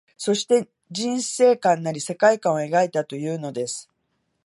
[0.17, 3.87] そして、人世観なり世界観を描いたというのです